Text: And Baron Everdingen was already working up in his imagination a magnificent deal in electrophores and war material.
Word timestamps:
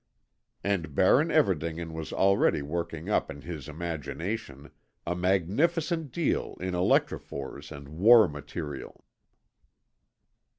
And 0.63 0.95
Baron 0.95 1.27
Everdingen 1.29 1.93
was 1.93 2.11
already 2.11 2.63
working 2.63 3.07
up 3.07 3.29
in 3.29 3.41
his 3.41 3.69
imagination 3.69 4.71
a 5.05 5.15
magnificent 5.15 6.11
deal 6.11 6.57
in 6.59 6.73
electrophores 6.73 7.71
and 7.71 7.87
war 7.87 8.27
material. 8.27 9.05